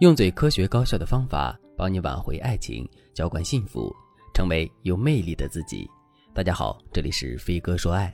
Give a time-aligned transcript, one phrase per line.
[0.00, 3.94] 用最科学高效的方法帮你挽回爱情，浇灌幸福，
[4.32, 5.86] 成为有魅力的自己。
[6.32, 8.10] 大家好，这里是飞哥说爱。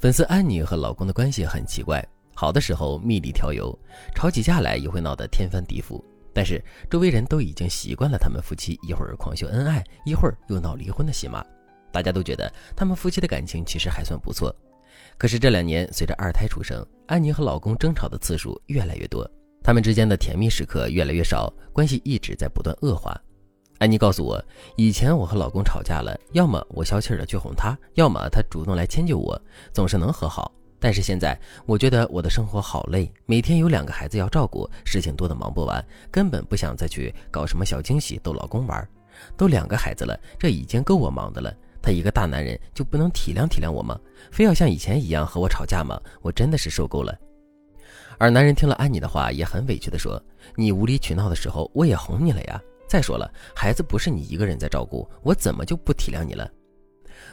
[0.00, 3.72] 粉丝安妮和老公的关系很奇怪，好的时候蜜里调油，
[4.16, 6.02] 吵起架来也会闹得天翻地覆。
[6.34, 6.60] 但是
[6.90, 11.46] 周围人都已经习惯了他们夫妻一会儿狂秀恩爱，一会儿又闹离婚的戏码，
[11.92, 14.52] 大家都觉得他们夫妻的感情其实还算不错。
[15.16, 19.24] 可是这两年随着二胎出生，安妮和老公争吵的次数越来越多。
[19.62, 23.14] 他们之间的甜蜜时刻越来越少，关系一直在不断恶化。
[23.78, 24.42] 安妮告诉我，
[24.76, 29.40] 以前我和老公吵架了，要么我消气的去哄他，要么他主动来迁就我，
[29.72, 30.52] 总是能和好。
[30.78, 38.86] 但是现在，我觉得我的生活好累，每天有两个孩子要照顾，事情多的忙不完，根本不想再去搞什么小惊喜逗老公玩。
[39.36, 43.98] 都两个孩子了，这已经够我忙的了，他一个大男人就不能体谅体谅我吗？
[44.30, 46.00] 非要像以前一样和我吵架吗？
[46.22, 47.14] 我真的是受够了。
[48.20, 50.22] 而男人听了安妮的话，也很委屈地说
[50.54, 52.62] ：“你无理取闹的时候，我也哄你了呀。
[52.86, 56.46] 再说了，孩子不是你一个人在照顾，我怎么就不体谅你了？”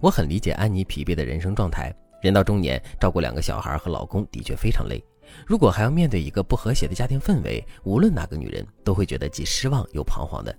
[0.00, 1.94] 我很理解安妮疲惫的人生状态。
[2.22, 5.04] 人到中年，照顾两个小孩和老公的确非常累。
[5.46, 10.56] 如果还要面对一个不和谐的家庭氛围，无论哪个女人都会觉得既失望又彷徨的。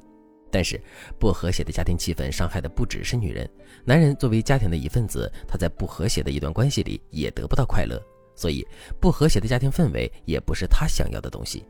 [0.52, 0.80] 但是，
[1.18, 3.50] 不和谐的家庭气氛伤害的不只是女人，
[3.84, 8.00] 男人作为家庭的一份子，他在不和谐的一段关系里也得不到快乐。
[8.42, 8.66] 所以，
[9.00, 11.64] 不和谐的家庭氛围也不是她想要的东西。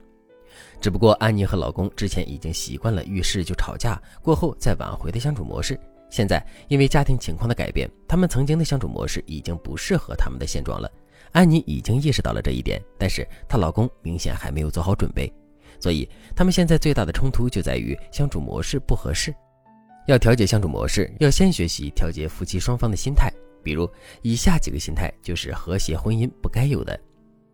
[0.79, 5.77] 只不过，安妮和老公之前已经习惯了遇事就吵架，过后再挽回的相处模式。
[6.09, 10.89] 现在，因为家庭情况的改变，他们曾经的相处模式已经不适合他们的现状了。
[11.33, 15.29] 安妮已经意识到了这一点，但是她老公明显还没有做好准备。
[15.77, 19.35] 所以，他们现在最大的冲突就在于相处模式不合适。
[20.07, 23.29] 要调节相处模式，要先学习调节夫妻双方的心态。
[23.63, 23.89] 比如
[24.21, 26.99] 以下几个心态就是和谐婚姻不该有的。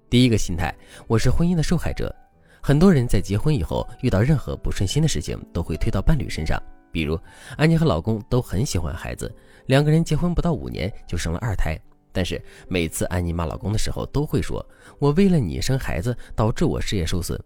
[0.09, 0.73] 第一个心态，
[1.07, 2.13] 我是婚姻的受害者。
[2.61, 6.61] 很多人在结婚以后遇到任何不顺心的事情，都会推到伴侣身上。
[6.91, 7.19] 比如
[7.57, 9.33] 安妮和老公都很喜欢孩子，
[9.67, 11.77] 两个人结婚不到五年就生了二胎。
[12.11, 14.65] 但是每次安妮骂老公的时候，都会说
[14.97, 17.39] ：“我为了你生孩子，导致我事业受损。”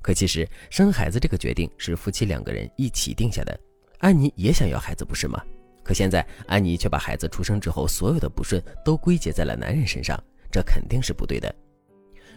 [0.00, 3.58] 可其实生孩子这个决定是夫妻两个人一起定下的。
[3.98, 5.42] 安妮也想要孩子，不是吗？
[5.84, 10.18] 可现在，安妮却把孩子出生之后所有的不顺都归结在了男人身上，
[10.50, 11.54] 这肯定是不对的。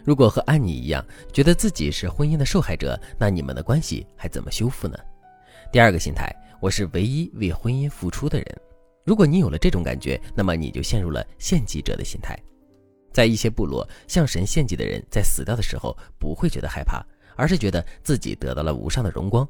[0.04, 4.96] 如果和安妮一样觉得自己是婚姻的受害者，那你们的关系还怎么修复呢？
[5.72, 8.60] 第二个心态，我是唯一为婚姻付出的人。
[9.04, 12.38] 如果你有了这种感觉，那么你就陷入了献祭者的心态。
[13.12, 17.02] 在一些部落，向神献祭的人在死掉的时候不会觉得害怕，
[17.34, 19.48] 而是觉得自己得到了无上的荣光，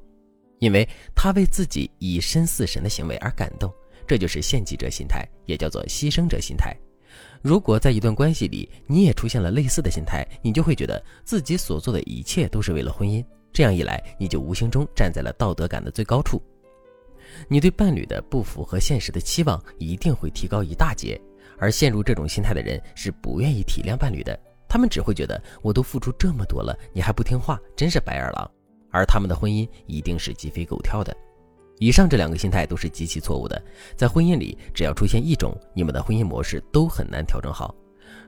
[0.60, 3.72] 因为他为自己以身似神的行为而感动。
[4.08, 6.74] 这就是献祭者心态，也叫做牺牲者心态。
[7.42, 13.24] 如果在一段关系里，你也出现了类似的心态，你就会觉得自己所做的一切都是为了婚姻。
[13.52, 16.42] 这样一来，你就无形中站在了道德感的最高处。
[17.46, 21.20] 你对伴侣的不符合现实的期望一定会提高一大截。
[21.58, 24.38] 而陷入这种心态的人是不愿意体谅伴侣的，
[24.68, 28.50] 他们只会觉得我都付出这么多了，你还不听话，真是白眼狼。
[28.90, 31.14] 而他们的婚姻一定是鸡飞狗跳的。
[31.78, 33.60] 以上这两个心态都是极其错误的，
[33.96, 37.74] 在婚姻里，只要出现一种，你们的婚姻模式都很难调整好。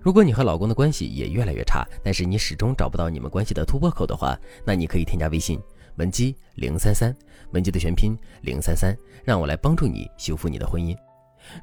[0.00, 5.60] 如果你和老公的关系也越来越差，但是你始终找不到你们关系的突破口的话，那你可以添加微信
[5.96, 7.14] 文姬零三三，
[7.52, 10.96] 文姬的全拼零三三，让我来帮助你修复你的婚姻。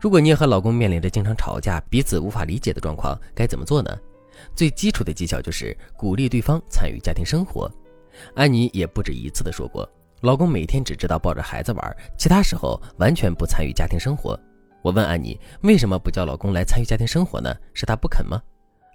[0.01, 3.97] 如果你也和老公面临着经常吵架、彼此无法理解的状况，该怎么做呢？
[4.55, 7.71] 最基础的技巧就是鼓励对方参与家庭生活。
[8.35, 9.87] 安妮也不止一次的说过。
[10.21, 14.39] 老公每天只知道抱着孩子玩，其他时候完全不参与家庭生活。
[14.81, 17.55] 我问安妮为什么不叫老公来参与家庭生活呢？
[17.71, 18.41] 是他不肯吗？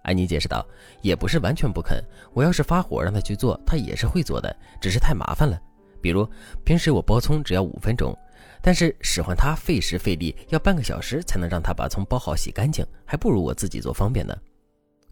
[0.02, 0.66] 安妮解释道
[1.00, 2.02] ：“也不是完全不肯，
[2.32, 5.60] 我要是发火让他去做，他也是会做的，只是太麻烦了。
[6.00, 6.28] 比如
[6.64, 8.16] 平时我剥葱只要五分钟，
[8.60, 14.36] 但是使唤他费时费力，要半个小时才能让他把葱剥好洗干净，还不如我自己做方便呢。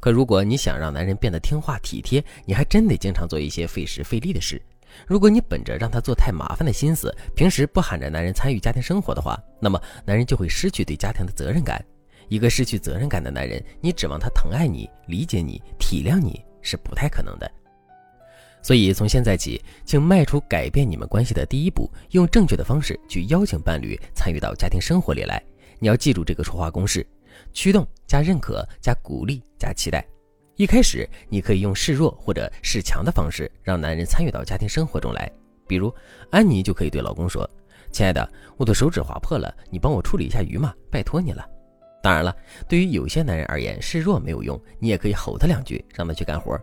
[0.01, 4.61] 可如果你想让男人变得听话体贴，你还真得经常做一些费时费力的事。”
[5.07, 11.85] 如果你本着让他做太麻烦的心思，平时不喊着男人参与家庭生活的话，那么男人就会失去对家庭的责任感。
[12.29, 17.51] 一个失去责任感的男人，你指望他疼爱你、理解你、体谅你是不太可能的。
[18.63, 25.43] 所以从现在起，请迈出改变你们关系的第一步，用正确的方式去邀请伴侣参与到家庭生活里来。
[25.79, 27.05] 你要记住这个说话公式：
[27.53, 30.07] 驱动加认可加鼓励加期待。
[30.61, 35.27] 一开始，你可以用示弱或者示强的方式，让男人参与到家庭生活中来。
[35.67, 35.91] 比如，
[36.31, 37.49] 安妮就可以对老公说
[37.91, 41.49] ：“亲爱的，我的手指划破了，你帮我处理一下鱼嘛，拜托你了。”
[42.05, 42.37] 当然了，
[42.69, 46.55] 对于有些男人而言，示弱没有用，你也可以吼他两句，让他去干活。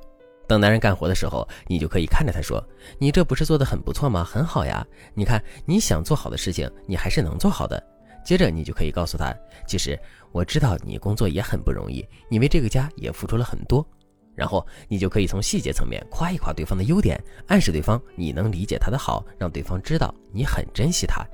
[0.47, 2.63] 等男人干活的时候，你就可以看着他说
[3.01, 4.23] ：“你这不是做的很不错吗？
[4.23, 4.85] 很好呀！
[5.15, 7.83] 你看你想做好的事情，你还是能做好的。”
[8.27, 9.33] 接着你就可以告诉他
[9.65, 9.97] ：“其实
[10.33, 13.87] 我知道你工作也很不容易，你为这个家也付出了很多。”
[14.35, 21.25] 然后你就可以从细节层面夸一夸对方的优点，暗示对方你能理解他的好，让对方知道你很珍惜他。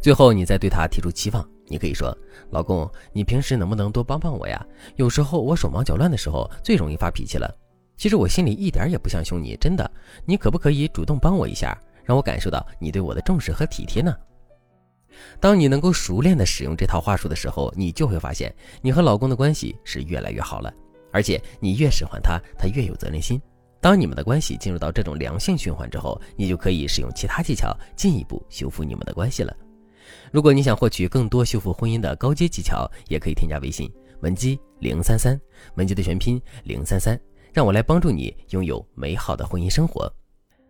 [0.00, 2.16] 最后你再对他提出期望，你可以说
[2.48, 4.66] ：“老公，你平时能不能多帮帮我呀？
[4.96, 7.54] 有时候我手忙脚乱的时候最容易发脾气了。
[7.98, 9.88] 其实我心里一点也不想凶你，真的。
[10.24, 14.16] 你可不可以主动帮我一下，让我感受到你对我的重视和体贴呢？”
[15.40, 20.72] 当你能够熟练的使用这套话术的时候，你就会发现你和老公的关系是越来越好了。
[21.12, 23.40] 而且你越使唤他，他越有责任心。
[23.80, 29.54] 当你们的关系进入到这种良性循环之后，你就可以使用其他技巧进一步修复你们的关系了。
[30.30, 35.38] 如果你想获取更多修复婚姻的高阶技巧，也可以添加微信文姬零三三，
[35.74, 37.18] 文姬的全拼零三三，
[37.52, 40.10] 让我来帮助你拥有美好的婚姻生活。